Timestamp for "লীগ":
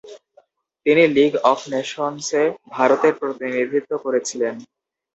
1.15-1.31